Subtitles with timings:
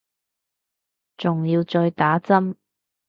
[1.15, 2.55] 仲要再打針